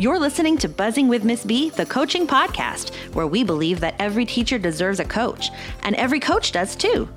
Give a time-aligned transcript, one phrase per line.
[0.00, 4.24] You're listening to Buzzing with Miss B, the coaching podcast, where we believe that every
[4.24, 5.50] teacher deserves a coach,
[5.82, 7.08] and every coach does too.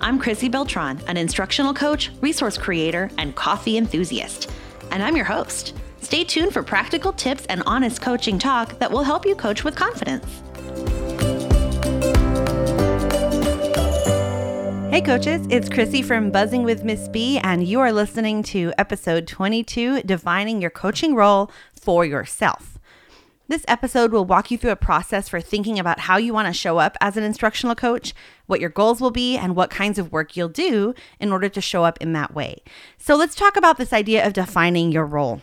[0.00, 4.50] I'm Chrissy Beltran, an instructional coach, resource creator, and coffee enthusiast.
[4.90, 5.74] And I'm your host.
[6.00, 9.76] Stay tuned for practical tips and honest coaching talk that will help you coach with
[9.76, 10.40] confidence.
[14.90, 19.28] Hey, coaches, it's Chrissy from Buzzing with Miss B, and you are listening to episode
[19.28, 21.50] 22 Defining Your Coaching Role
[21.90, 22.78] for Yourself.
[23.48, 26.52] This episode will walk you through a process for thinking about how you want to
[26.52, 28.14] show up as an instructional coach,
[28.46, 31.60] what your goals will be, and what kinds of work you'll do in order to
[31.60, 32.62] show up in that way.
[32.96, 35.42] So, let's talk about this idea of defining your role.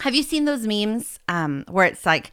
[0.00, 2.32] Have you seen those memes um, where it's like,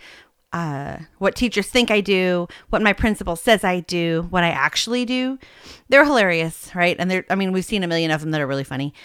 [0.51, 5.05] uh, what teachers think I do, what my principal says I do, what I actually
[5.05, 5.37] do?
[5.89, 6.95] They're hilarious, right?
[6.97, 8.95] And they're, I mean, we've seen a million of them that are really funny.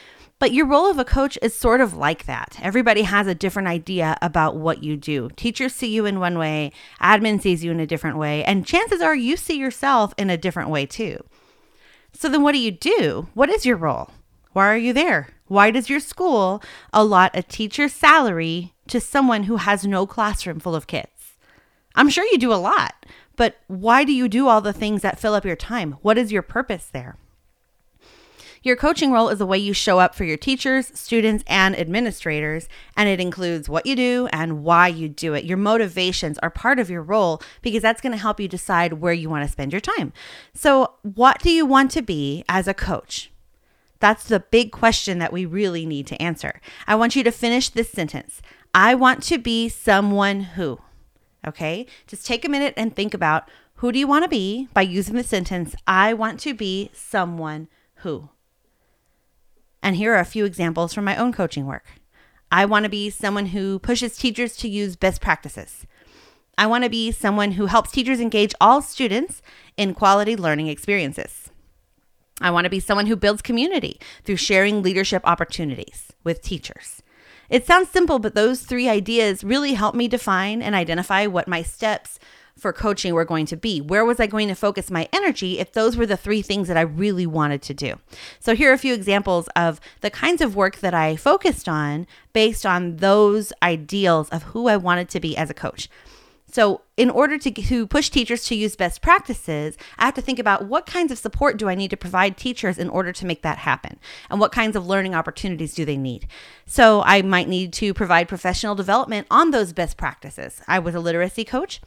[0.43, 2.59] But your role of a coach is sort of like that.
[2.61, 5.31] Everybody has a different idea about what you do.
[5.37, 9.01] Teachers see you in one way, admin sees you in a different way, and chances
[9.01, 11.25] are you see yourself in a different way too.
[12.13, 13.29] So then what do you do?
[13.35, 14.11] What is your role?
[14.53, 15.29] Why are you there?
[15.47, 16.61] Why does your school
[16.93, 21.37] allot a teacher's salary to someone who has no classroom full of kids?
[21.95, 25.21] I'm sure you do a lot, but why do you do all the things that
[25.21, 25.99] fill up your time?
[26.03, 27.17] What is your purpose there?
[28.63, 32.69] Your coaching role is the way you show up for your teachers, students, and administrators,
[32.97, 35.45] and it includes what you do and why you do it.
[35.45, 39.13] Your motivations are part of your role because that's going to help you decide where
[39.13, 40.13] you want to spend your time.
[40.55, 43.33] So, what do you want to be as a coach?
[43.99, 46.61] That's the big question that we really need to answer.
[46.87, 48.43] I want you to finish this sentence
[48.75, 50.79] I want to be someone who.
[51.47, 51.87] Okay?
[52.07, 55.17] Just take a minute and think about who do you want to be by using
[55.17, 58.31] the sentence I want to be someone who.
[59.83, 61.87] And here are a few examples from my own coaching work.
[62.51, 65.87] I want to be someone who pushes teachers to use best practices.
[66.59, 69.43] I want to be someone who helps teachers engage all students
[69.77, 71.51] in quality learning experiences.
[72.41, 77.03] I want to be someone who builds community through sharing leadership opportunities with teachers.
[77.49, 81.63] It sounds simple, but those three ideas really help me define and identify what my
[81.63, 82.19] steps
[82.57, 83.81] for coaching were going to be.
[83.81, 86.77] Where was I going to focus my energy if those were the three things that
[86.77, 87.95] I really wanted to do?
[88.41, 92.07] So, here are a few examples of the kinds of work that I focused on
[92.33, 95.89] based on those ideals of who I wanted to be as a coach.
[96.53, 100.39] So, in order to, to push teachers to use best practices, I have to think
[100.39, 103.41] about what kinds of support do I need to provide teachers in order to make
[103.41, 103.99] that happen?
[104.29, 106.27] And what kinds of learning opportunities do they need?
[106.67, 110.61] So, I might need to provide professional development on those best practices.
[110.69, 111.81] I was a literacy coach.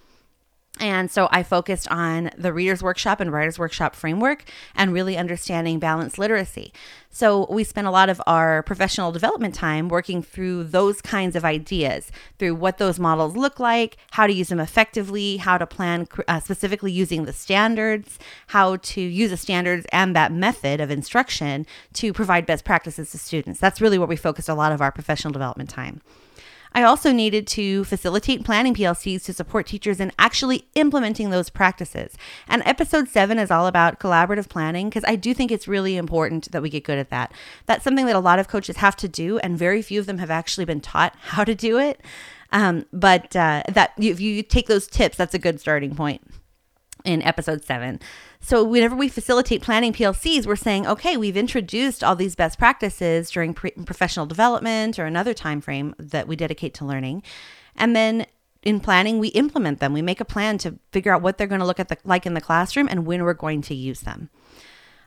[0.80, 4.44] And so I focused on the Reader's Workshop and Writer's Workshop framework
[4.76, 6.74] and really understanding balanced literacy.
[7.10, 11.46] So we spent a lot of our professional development time working through those kinds of
[11.46, 16.10] ideas, through what those models look like, how to use them effectively, how to plan
[16.28, 21.66] uh, specifically using the standards, how to use the standards and that method of instruction
[21.94, 23.62] to provide best practices to students.
[23.62, 26.02] That's really where we focused a lot of our professional development time.
[26.76, 32.18] I also needed to facilitate planning PLCs to support teachers in actually implementing those practices.
[32.50, 36.52] And episode seven is all about collaborative planning because I do think it's really important
[36.52, 37.32] that we get good at that.
[37.66, 40.18] That's something that a lot of coaches have to do, and very few of them
[40.18, 42.02] have actually been taught how to do it.
[42.52, 46.22] Um, but uh, that if you take those tips, that's a good starting point
[47.06, 48.02] in episode seven.
[48.46, 53.32] So, whenever we facilitate planning PLCs, we're saying, okay, we've introduced all these best practices
[53.32, 57.24] during pre- professional development or another time frame that we dedicate to learning.
[57.76, 58.28] And then
[58.62, 59.94] in planning, we implement them.
[59.94, 62.28] We make a plan to figure out what they're going to look at the, like
[62.28, 64.30] in the classroom and when we're going to use them.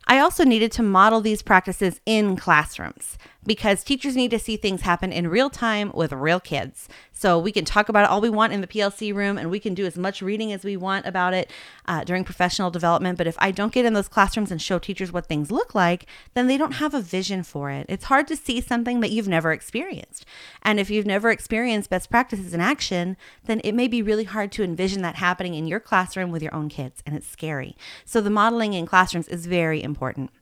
[0.08, 4.82] I also needed to model these practices in classrooms because teachers need to see things
[4.82, 6.88] happen in real time with real kids.
[7.12, 9.58] So we can talk about it all we want in the PLC room and we
[9.58, 11.50] can do as much reading as we want about it
[11.86, 13.18] uh, during professional development.
[13.18, 16.06] But if I don't get in those classrooms and show teachers what things look like,
[16.34, 17.86] then they don't have a vision for it.
[17.88, 20.24] It's hard to see something that you've never experienced.
[20.62, 23.16] And if you've never experienced best practices in action,
[23.46, 26.54] then it may be really hard to envision that happening in your classroom with your
[26.54, 27.02] own kids.
[27.04, 27.76] And it's scary.
[28.04, 30.37] So the modeling in classrooms is very important important.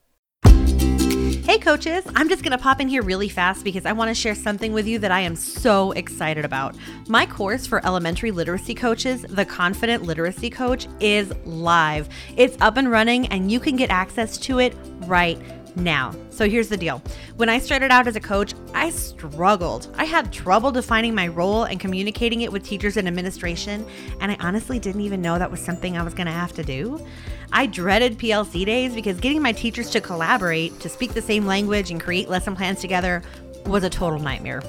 [1.46, 2.02] Hey, coaches!
[2.16, 4.98] I'm just gonna pop in here really fast because I wanna share something with you
[4.98, 6.74] that I am so excited about.
[7.06, 12.08] My course for elementary literacy coaches, The Confident Literacy Coach, is live.
[12.36, 15.38] It's up and running, and you can get access to it right
[15.76, 16.14] now.
[16.30, 17.02] So here's the deal.
[17.36, 19.94] When I started out as a coach, I struggled.
[19.96, 23.86] I had trouble defining my role and communicating it with teachers and administration,
[24.20, 26.64] and I honestly didn't even know that was something I was going to have to
[26.64, 27.04] do.
[27.52, 31.90] I dreaded PLC days because getting my teachers to collaborate, to speak the same language,
[31.90, 33.22] and create lesson plans together
[33.66, 34.62] was a total nightmare.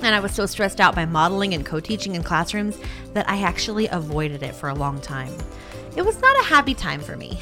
[0.00, 2.78] And I was so stressed out by modeling and co teaching in classrooms
[3.14, 5.32] that I actually avoided it for a long time.
[5.98, 7.40] It was not a happy time for me,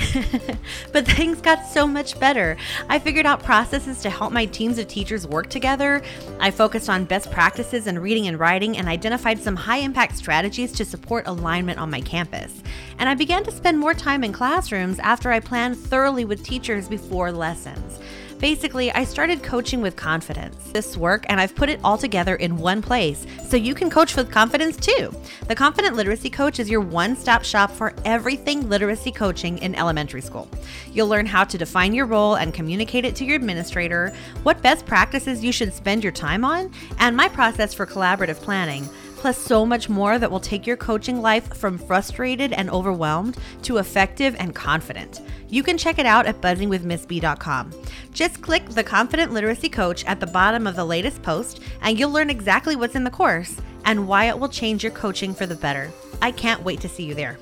[0.92, 2.56] but things got so much better.
[2.88, 6.00] I figured out processes to help my teams of teachers work together.
[6.40, 10.72] I focused on best practices in reading and writing and identified some high impact strategies
[10.72, 12.62] to support alignment on my campus.
[12.98, 16.88] And I began to spend more time in classrooms after I planned thoroughly with teachers
[16.88, 18.00] before lessons.
[18.38, 20.70] Basically, I started coaching with confidence.
[20.70, 24.14] This work, and I've put it all together in one place so you can coach
[24.14, 25.10] with confidence too.
[25.48, 30.20] The Confident Literacy Coach is your one stop shop for everything literacy coaching in elementary
[30.20, 30.50] school.
[30.92, 34.12] You'll learn how to define your role and communicate it to your administrator,
[34.42, 38.86] what best practices you should spend your time on, and my process for collaborative planning
[39.16, 43.78] plus so much more that will take your coaching life from frustrated and overwhelmed to
[43.78, 45.20] effective and confident.
[45.48, 47.72] You can check it out at buzzingwithmissb.com.
[48.16, 52.10] Just click the Confident Literacy Coach at the bottom of the latest post, and you'll
[52.10, 55.54] learn exactly what's in the course and why it will change your coaching for the
[55.54, 55.92] better.
[56.22, 57.36] I can't wait to see you there.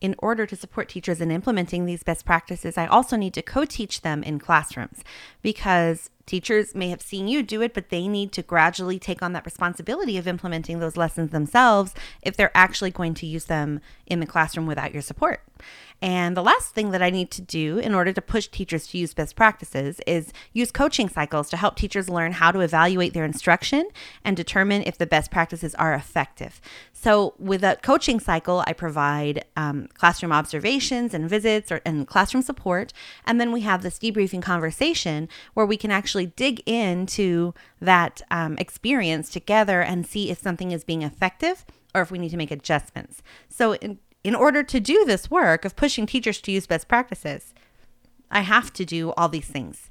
[0.00, 3.66] in order to support teachers in implementing these best practices, I also need to co
[3.66, 5.04] teach them in classrooms
[5.42, 9.32] because Teachers may have seen you do it, but they need to gradually take on
[9.32, 11.92] that responsibility of implementing those lessons themselves
[12.22, 15.42] if they're actually going to use them in the classroom without your support.
[16.02, 18.98] And the last thing that I need to do in order to push teachers to
[18.98, 23.24] use best practices is use coaching cycles to help teachers learn how to evaluate their
[23.24, 23.88] instruction
[24.24, 26.60] and determine if the best practices are effective.
[26.92, 32.42] So, with a coaching cycle, I provide um, classroom observations and visits or, and classroom
[32.42, 32.92] support.
[33.26, 38.56] And then we have this debriefing conversation where we can actually dig into that um,
[38.58, 41.64] experience together and see if something is being effective
[41.94, 43.22] or if we need to make adjustments.
[43.48, 47.54] So, in, in order to do this work of pushing teachers to use best practices,
[48.30, 49.90] I have to do all these things.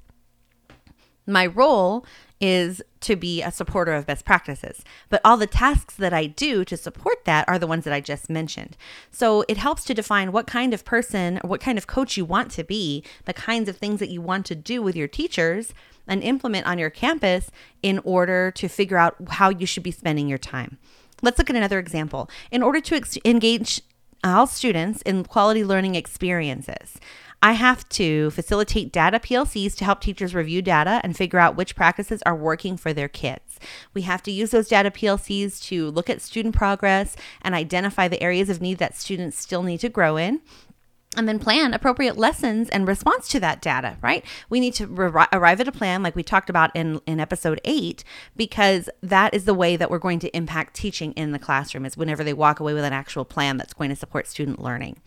[1.26, 2.06] My role
[2.40, 6.64] is to be a supporter of best practices, but all the tasks that I do
[6.64, 8.76] to support that are the ones that I just mentioned.
[9.10, 12.24] So it helps to define what kind of person or what kind of coach you
[12.24, 15.74] want to be, the kinds of things that you want to do with your teachers
[16.06, 17.50] and implement on your campus
[17.82, 20.78] in order to figure out how you should be spending your time.
[21.22, 22.30] Let's look at another example.
[22.50, 23.82] In order to ex- engage
[24.24, 26.98] all students in quality learning experiences.
[27.42, 31.74] I have to facilitate data PLCs to help teachers review data and figure out which
[31.74, 33.58] practices are working for their kids.
[33.94, 38.22] We have to use those data PLCs to look at student progress and identify the
[38.22, 40.42] areas of need that students still need to grow in
[41.16, 44.24] and then plan appropriate lessons and response to that data, right?
[44.48, 47.60] We need to re- arrive at a plan like we talked about in, in episode
[47.64, 48.04] eight,
[48.36, 51.96] because that is the way that we're going to impact teaching in the classroom is
[51.96, 55.00] whenever they walk away with an actual plan that's going to support student learning.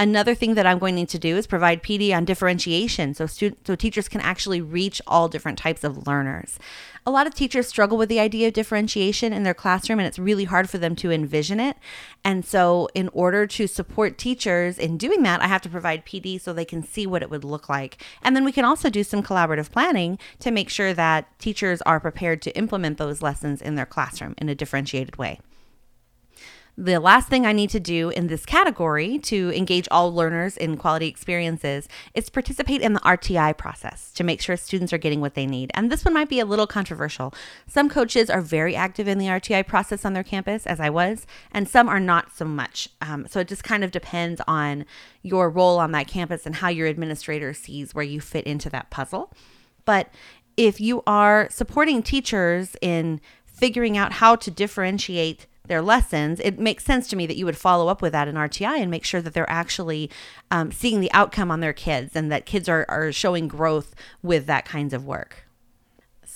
[0.00, 3.26] Another thing that I'm going to need to do is provide PD on differentiation so
[3.26, 6.56] so teachers can actually reach all different types of learners.
[7.04, 10.18] A lot of teachers struggle with the idea of differentiation in their classroom and it's
[10.18, 11.76] really hard for them to envision it.
[12.24, 16.40] And so in order to support teachers in doing that, I have to provide PD
[16.40, 18.00] so they can see what it would look like.
[18.22, 21.98] And then we can also do some collaborative planning to make sure that teachers are
[21.98, 25.40] prepared to implement those lessons in their classroom in a differentiated way.
[26.80, 30.76] The last thing I need to do in this category to engage all learners in
[30.76, 35.34] quality experiences is participate in the RTI process to make sure students are getting what
[35.34, 35.72] they need.
[35.74, 37.34] And this one might be a little controversial.
[37.66, 41.26] Some coaches are very active in the RTI process on their campus, as I was,
[41.50, 42.88] and some are not so much.
[43.00, 44.84] Um, so it just kind of depends on
[45.22, 48.88] your role on that campus and how your administrator sees where you fit into that
[48.88, 49.32] puzzle.
[49.84, 50.14] But
[50.56, 56.84] if you are supporting teachers in figuring out how to differentiate their lessons, it makes
[56.84, 59.22] sense to me that you would follow up with that in RTI and make sure
[59.22, 60.10] that they're actually
[60.50, 64.46] um, seeing the outcome on their kids and that kids are, are showing growth with
[64.46, 65.47] that kinds of work.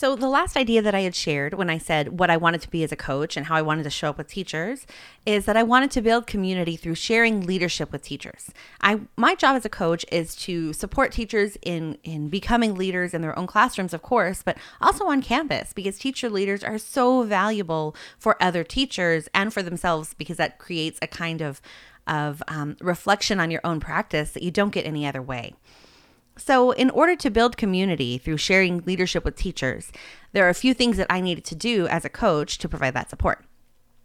[0.02, 2.70] So, the last idea that I had shared when I said what I wanted to
[2.70, 4.84] be as a coach and how I wanted to show up with teachers
[5.24, 8.50] is that I wanted to build community through sharing leadership with teachers.
[8.80, 13.22] I my job as a coach is to support teachers in in becoming leaders in
[13.22, 17.94] their own classrooms, of course, but also on campus because teacher leaders are so valuable
[18.18, 21.62] for other teachers and for themselves because that creates a kind of
[22.08, 25.54] of um, reflection on your own practice that you don't get any other way.
[26.36, 29.92] So, in order to build community through sharing leadership with teachers,
[30.32, 32.94] there are a few things that I needed to do as a coach to provide
[32.94, 33.44] that support.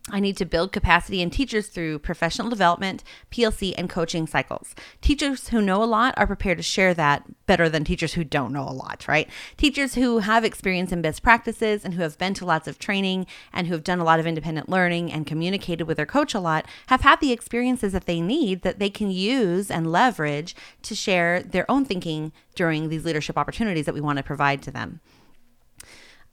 [0.10, 4.74] I need to build capacity in teachers through professional development, PLC, and coaching cycles.
[5.02, 8.54] Teachers who know a lot are prepared to share that better than teachers who don't
[8.54, 9.30] know a lot, right?
[9.58, 13.28] Teachers who have experience in best practices and who have been to lots of training
[13.52, 16.40] and who have done a lot of independent learning and communicated with their coach a
[16.40, 20.96] lot have had the experiences that they need that they can use and leverage to
[20.96, 25.02] share their own thinking during these leadership opportunities that we want to provide to them.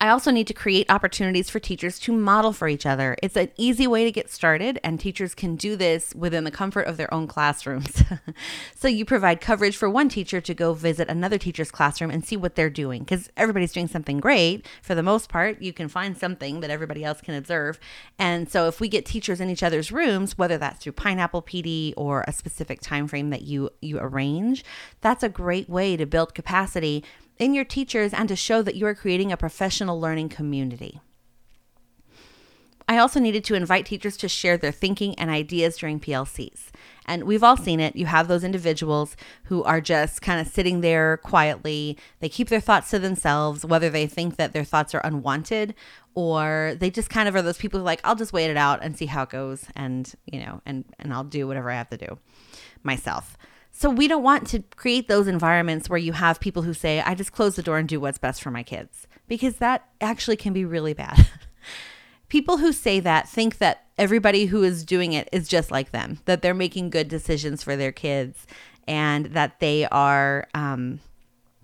[0.05, 3.17] I also need to create opportunities for teachers to model for each other.
[3.23, 6.83] It's an easy way to get started, and teachers can do this within the comfort
[6.83, 8.03] of their own classrooms.
[8.75, 12.37] so, you provide coverage for one teacher to go visit another teacher's classroom and see
[12.37, 14.67] what they're doing because everybody's doing something great.
[14.83, 17.81] For the most part, you can find something that everybody else can observe.
[18.19, 21.95] And so, if we get teachers in each other's rooms, whether that's through Pineapple PD
[21.97, 24.67] or a specific time frame that you you arrange,
[25.01, 27.03] that's a great way to build capacity
[27.39, 31.01] in your teachers and to show that you are creating a professional learning community.
[32.87, 36.69] I also needed to invite teachers to share their thinking and ideas during PLCs.
[37.07, 37.97] And we've all seen it.
[37.97, 41.97] You have those individuals who are just kind of sitting there quietly.
[42.21, 45.75] They keep their thoughts to themselves, whether they think that their thoughts are unwanted
[46.15, 48.81] or they just kind of are those people who like, I'll just wait it out
[48.83, 51.91] and see how it goes and, you know, and and I'll do whatever I have
[51.91, 52.19] to do
[52.83, 53.39] myself.
[53.77, 57.17] So we don't want to create those environments where you have people who say, I
[57.17, 60.53] just close the door and do what's best for my kids, because that actually can
[60.53, 61.27] be really bad.
[62.29, 66.21] people who say that think that everybody who is doing it is just like them,
[66.25, 68.47] that they're making good decisions for their kids,
[68.87, 71.01] and that they are um,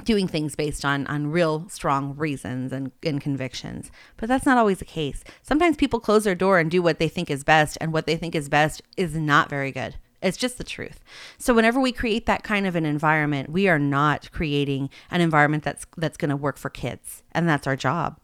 [0.02, 3.92] doing things based on on real strong reasons and, and convictions.
[4.16, 5.22] But that's not always the case.
[5.42, 8.16] Sometimes people close their door and do what they think is best, and what they
[8.16, 9.94] think is best is not very good.
[10.22, 11.02] It's just the truth.
[11.38, 15.64] So whenever we create that kind of an environment, we are not creating an environment
[15.64, 18.18] that's that's going to work for kids, and that's our job.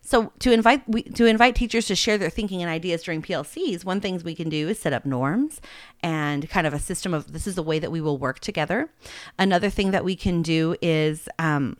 [0.00, 3.84] So to invite we, to invite teachers to share their thinking and ideas during PLCs,
[3.84, 5.60] one things we can do is set up norms
[6.02, 8.90] and kind of a system of this is the way that we will work together.
[9.38, 11.76] Another thing that we can do is um,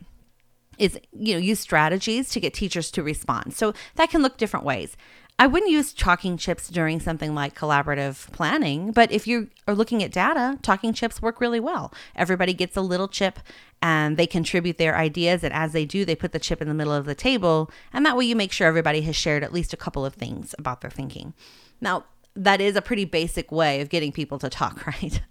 [0.77, 3.53] is you know use strategies to get teachers to respond.
[3.53, 4.95] So that can look different ways.
[5.39, 10.03] I wouldn't use talking chips during something like collaborative planning, but if you are looking
[10.03, 11.91] at data, talking chips work really well.
[12.15, 13.39] Everybody gets a little chip
[13.81, 15.43] and they contribute their ideas.
[15.43, 17.71] And as they do, they put the chip in the middle of the table.
[17.91, 20.53] And that way you make sure everybody has shared at least a couple of things
[20.57, 21.33] about their thinking.
[21.81, 25.21] Now, that is a pretty basic way of getting people to talk, right?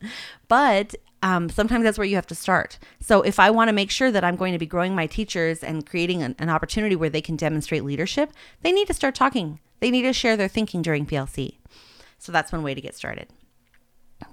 [0.49, 2.79] But um, sometimes that's where you have to start.
[3.01, 5.63] So, if I want to make sure that I'm going to be growing my teachers
[5.63, 9.61] and creating an, an opportunity where they can demonstrate leadership, they need to start talking
[9.83, 11.57] they need to share their thinking during PLC.
[12.17, 13.27] So that's one way to get started.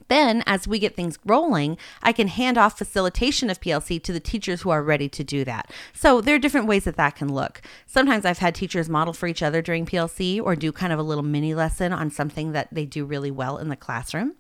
[0.08, 4.20] Then, as we get things rolling, I can hand off facilitation of PLC to the
[4.20, 5.72] teachers who are ready to do that.
[5.92, 7.64] So, there are different ways that that can look.
[7.88, 11.04] Sometimes I've had teachers model for each other during PLC or do kind of a
[11.04, 14.36] little mini lesson on something that they do really well in the classroom.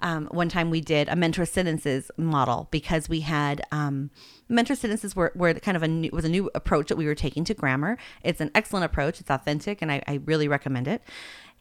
[0.00, 4.10] Um, one time we did a mentor sentences model because we had um,
[4.48, 7.14] mentor sentences were, were kind of a new, was a new approach that we were
[7.14, 7.96] taking to grammar.
[8.22, 9.20] It's an excellent approach.
[9.20, 11.02] It's authentic, and I, I really recommend it.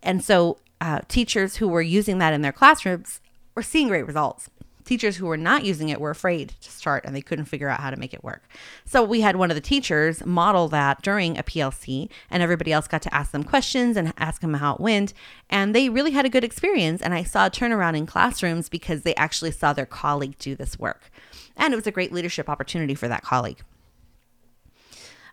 [0.02, 3.22] And so, uh, teachers who were using that in their classrooms
[3.56, 4.50] were seeing great results.
[4.86, 7.80] Teachers who were not using it were afraid to start and they couldn't figure out
[7.80, 8.44] how to make it work.
[8.86, 12.88] So we had one of the teachers model that during a PLC, and everybody else
[12.88, 15.14] got to ask them questions and ask them how it went.
[15.50, 17.02] And they really had a good experience.
[17.02, 20.78] And I saw a turnaround in classrooms because they actually saw their colleague do this
[20.80, 21.12] work.
[21.56, 23.64] And it was a great leadership opportunity for that colleague.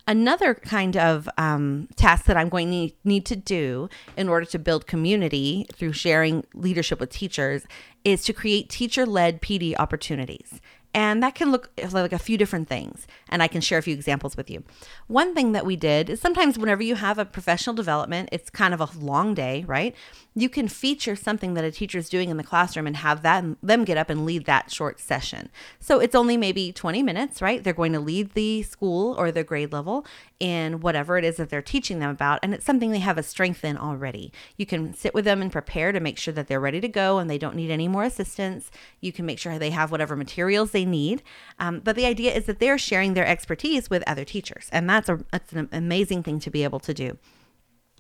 [0.07, 4.59] Another kind of um, task that I'm going to need to do in order to
[4.59, 7.67] build community through sharing leadership with teachers
[8.05, 10.61] is to create teacher led PD opportunities.
[10.93, 13.07] And that can look like a few different things.
[13.29, 14.65] And I can share a few examples with you.
[15.07, 18.75] One thing that we did is sometimes whenever you have a professional development, it's kind
[18.75, 19.95] of a long day, right?
[20.35, 23.45] You can feature something that a teacher is doing in the classroom and have that
[23.63, 25.49] them get up and lead that short session.
[25.79, 27.63] So it's only maybe 20 minutes, right?
[27.63, 30.05] They're going to lead the school or their grade level
[30.41, 32.41] in whatever it is that they're teaching them about.
[32.43, 34.33] And it's something they have a strength in already.
[34.57, 37.19] You can sit with them and prepare to make sure that they're ready to go
[37.19, 38.71] and they don't need any more assistance.
[39.01, 41.23] You can make sure they have whatever materials they they need.
[41.59, 44.69] Um, but the idea is that they're sharing their expertise with other teachers.
[44.73, 47.19] And that's, a, that's an amazing thing to be able to do.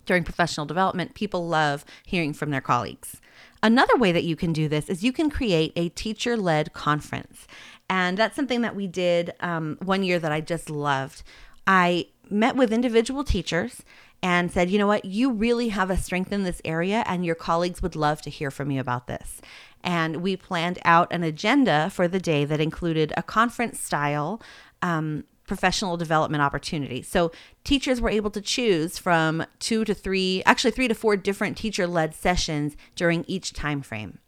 [0.07, 3.21] During professional development, people love hearing from their colleagues.
[3.63, 7.47] Another way that you can do this is you can create a teacher led conference.
[7.89, 11.23] And that's something that we did um, one year that I just loved.
[11.67, 13.83] I met with individual teachers
[14.23, 17.35] and said, you know what, you really have a strength in this area, and your
[17.35, 19.41] colleagues would love to hear from you about this
[19.83, 24.41] and we planned out an agenda for the day that included a conference style
[24.83, 27.03] um, professional development opportunity.
[27.03, 27.33] So
[27.65, 32.15] teachers were able to choose from two to three, actually three to four different teacher-led
[32.15, 34.19] sessions during each time frame.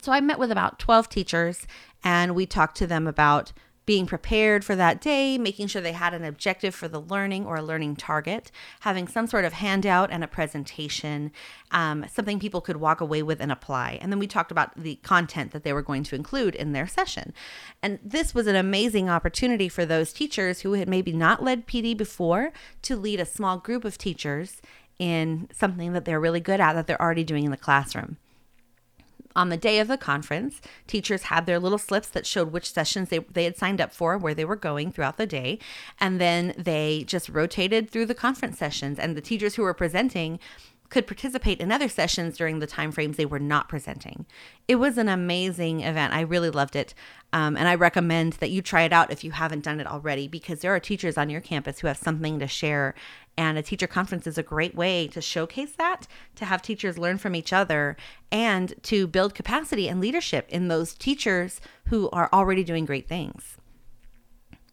[0.00, 1.66] So I met with about 12 teachers
[2.04, 3.52] and we talked to them about
[3.84, 7.56] being prepared for that day, making sure they had an objective for the learning or
[7.56, 11.32] a learning target, having some sort of handout and a presentation,
[11.72, 13.98] um, something people could walk away with and apply.
[14.00, 16.86] And then we talked about the content that they were going to include in their
[16.86, 17.32] session.
[17.82, 21.96] And this was an amazing opportunity for those teachers who had maybe not led PD
[21.96, 24.62] before to lead a small group of teachers
[24.98, 28.18] in something that they're really good at that they're already doing in the classroom
[29.34, 33.08] on the day of the conference, teachers had their little slips that showed which sessions
[33.08, 35.58] they, they had signed up for, where they were going throughout the day.
[36.00, 38.98] And then they just rotated through the conference sessions.
[38.98, 40.38] And the teachers who were presenting
[40.92, 44.26] could participate in other sessions during the time frames they were not presenting.
[44.68, 46.12] It was an amazing event.
[46.12, 46.92] I really loved it.
[47.32, 50.28] Um, and I recommend that you try it out if you haven't done it already
[50.28, 52.94] because there are teachers on your campus who have something to share.
[53.38, 57.16] And a teacher conference is a great way to showcase that, to have teachers learn
[57.16, 57.96] from each other,
[58.30, 63.56] and to build capacity and leadership in those teachers who are already doing great things.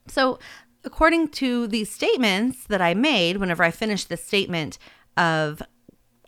[0.07, 0.37] So,
[0.83, 4.77] according to these statements that I made, whenever I finished the statement
[5.15, 5.61] of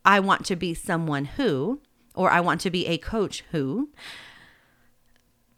[0.05, 1.81] I want to be someone who,
[2.15, 3.89] or I want to be a coach who,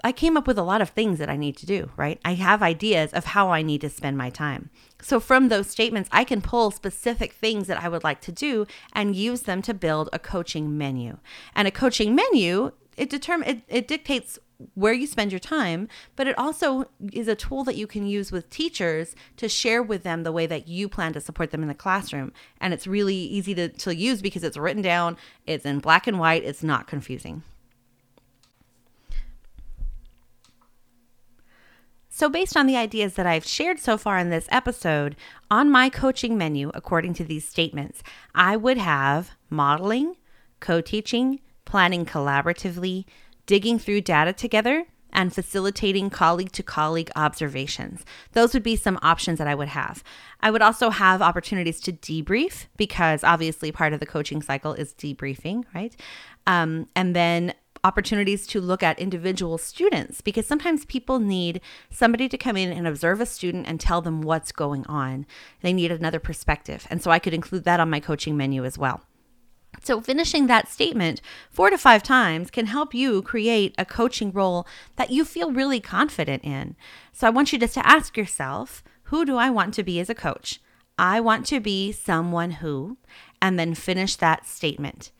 [0.06, 2.20] I came up with a lot of things that I need to do, right?
[2.26, 4.70] I have ideas of how I need to spend my time.
[5.02, 8.68] So from those statements, I can pull specific things that I would like to do
[8.92, 11.20] and use them to build a coaching menu.
[11.56, 14.40] And a coaching menu, it determine it, it dictates
[14.76, 18.32] where you spend your time, but it also is a tool that you can use
[18.32, 21.68] with teachers to share with them the way that you plan to support them in
[21.68, 22.32] the classroom.
[22.62, 26.20] And it's really easy to, to use because it's written down, it's in black and
[26.20, 27.44] white, it's not confusing.
[32.16, 35.16] So, based on the ideas that I've shared so far in this episode,
[35.50, 38.04] on my coaching menu, according to these statements,
[38.36, 40.18] I would have modeling,
[40.60, 43.06] co teaching, planning collaboratively,
[43.46, 48.04] digging through data together, and facilitating colleague to colleague observations.
[48.34, 50.04] Those would be some options that I would have.
[50.42, 54.94] I would also have opportunities to debrief because obviously part of the coaching cycle is
[54.94, 55.96] debriefing, right?
[56.48, 57.54] Um, and then
[57.86, 61.60] opportunities to look at individual students because sometimes people need
[61.90, 65.26] somebody to come in and observe a student and tell them what's going on.
[65.62, 66.88] They need another perspective.
[66.90, 69.02] And so I could include that on my coaching menu as well.
[69.82, 74.68] So, finishing that statement four to five times can help you create a coaching role
[74.96, 76.76] that you feel really confident in.
[77.12, 80.10] So, I want you just to ask yourself who do I want to be as
[80.10, 80.60] a coach?
[80.98, 82.98] I want to be someone who,
[83.42, 85.12] and then finish that statement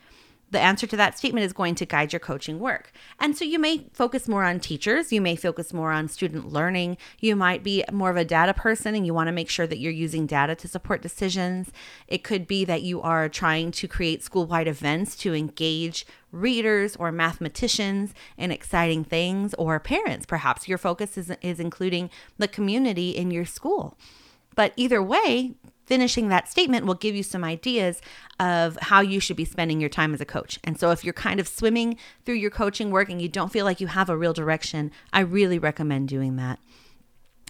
[0.54, 2.94] the answer to that statement is going to guide your coaching work.
[3.20, 6.98] And so you may focus more on teachers, you may focus more on student learning,
[7.20, 9.80] you might be more of a data person and you want to make sure that
[9.80, 11.72] you're using data to support decisions.
[12.08, 16.96] It could be that you are trying to create school wide events to engage readers
[16.96, 20.26] or mathematicians in exciting things, or parents.
[20.26, 23.98] Perhaps your focus is, is including the community in your school.
[24.56, 25.54] But either way,
[25.94, 28.02] finishing that statement will give you some ideas
[28.40, 30.58] of how you should be spending your time as a coach.
[30.64, 33.64] And so, if you're kind of swimming through your coaching work and you don't feel
[33.64, 36.58] like you have a real direction, I really recommend doing that.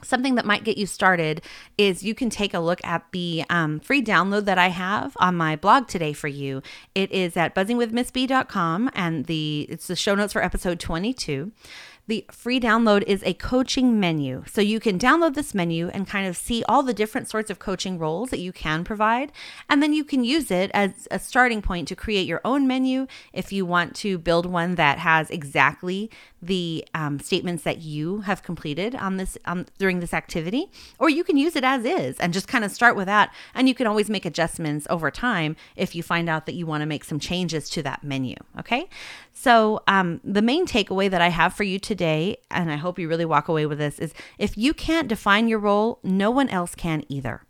[0.03, 1.41] Something that might get you started
[1.77, 5.35] is you can take a look at the um, free download that I have on
[5.37, 6.61] my blog today for you.
[6.93, 11.53] It is at buzzingwithmissb.com and the it's the show notes for episode 22.
[12.05, 14.43] The free download is a coaching menu.
[14.51, 17.59] So you can download this menu and kind of see all the different sorts of
[17.59, 19.31] coaching roles that you can provide.
[19.69, 23.07] And then you can use it as a starting point to create your own menu
[23.31, 26.11] if you want to build one that has exactly
[26.41, 30.69] the um, statements that you have completed on this um, during this activity.
[30.99, 33.33] Or you can use it as is and just kind of start with that.
[33.55, 36.81] And you can always make adjustments over time if you find out that you want
[36.81, 38.35] to make some changes to that menu.
[38.59, 38.89] Okay.
[39.33, 43.09] So, um, the main takeaway that I have for you today, and I hope you
[43.09, 46.75] really walk away with this, is if you can't define your role, no one else
[46.75, 47.43] can either.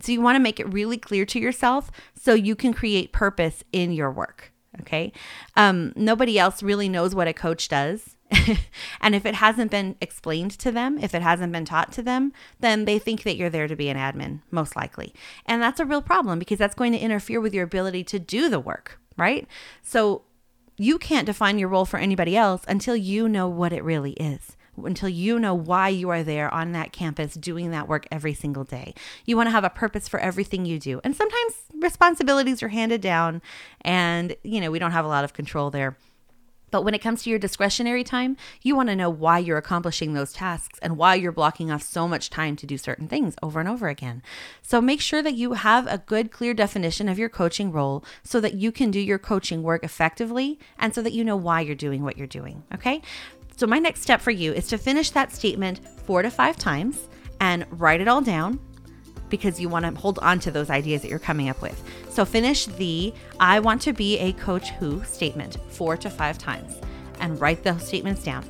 [0.00, 3.64] So, you want to make it really clear to yourself so you can create purpose
[3.72, 4.52] in your work.
[4.80, 5.12] Okay.
[5.56, 8.16] Um, nobody else really knows what a coach does.
[9.00, 12.32] and if it hasn't been explained to them, if it hasn't been taught to them,
[12.60, 15.14] then they think that you're there to be an admin, most likely.
[15.44, 18.48] And that's a real problem because that's going to interfere with your ability to do
[18.48, 19.46] the work, right?
[19.82, 20.22] So
[20.76, 24.56] you can't define your role for anybody else until you know what it really is
[24.84, 28.64] until you know why you are there on that campus doing that work every single
[28.64, 28.94] day.
[29.26, 31.00] You want to have a purpose for everything you do.
[31.04, 33.42] And sometimes responsibilities are handed down
[33.82, 35.96] and, you know, we don't have a lot of control there.
[36.72, 40.14] But when it comes to your discretionary time, you want to know why you're accomplishing
[40.14, 43.60] those tasks and why you're blocking off so much time to do certain things over
[43.60, 44.22] and over again.
[44.62, 48.40] So make sure that you have a good, clear definition of your coaching role so
[48.40, 51.76] that you can do your coaching work effectively and so that you know why you're
[51.76, 52.64] doing what you're doing.
[52.74, 53.02] Okay.
[53.54, 57.06] So, my next step for you is to finish that statement four to five times
[57.38, 58.58] and write it all down
[59.32, 61.82] because you want to hold on to those ideas that you're coming up with.
[62.10, 66.76] So, finish the I want to be a coach who statement four to five times
[67.18, 68.44] and write those statements down.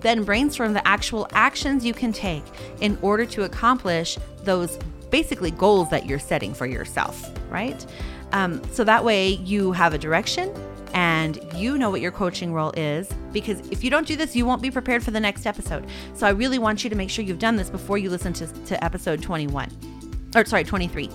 [0.00, 2.44] Then brainstorm the actual actions you can take
[2.80, 4.78] in order to accomplish those
[5.10, 7.84] basically goals that you're setting for yourself, right?
[8.32, 10.54] Um, so that way you have a direction
[10.92, 14.44] and you know what your coaching role is because if you don't do this, you
[14.44, 15.86] won't be prepared for the next episode.
[16.14, 18.46] So I really want you to make sure you've done this before you listen to,
[18.66, 19.97] to episode 21
[20.34, 21.10] or sorry, 23.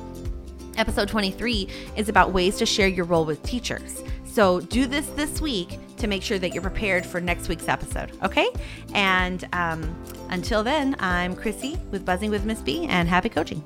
[0.78, 4.04] Episode 23 is about ways to share your role with teachers.
[4.26, 8.12] So do this this week to make sure that you're prepared for next week's episode.
[8.24, 8.50] Okay.
[8.94, 9.96] And um,
[10.30, 13.62] until then, I'm Chrissy with Buzzing with Miss B and happy coaching.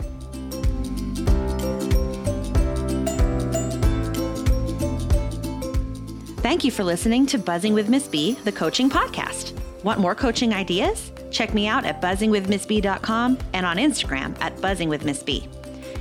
[6.42, 9.58] Thank you for listening to Buzzing with Miss B, the coaching podcast.
[9.84, 11.12] Want more coaching ideas?
[11.32, 15.48] Check me out at buzzingwithmissb.com and on Instagram at buzzingwithmissb.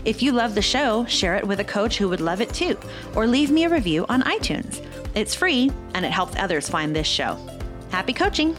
[0.05, 2.79] If you love the show, share it with a coach who would love it too,
[3.15, 4.81] or leave me a review on iTunes.
[5.15, 7.39] It's free and it helps others find this show.
[7.91, 8.57] Happy coaching!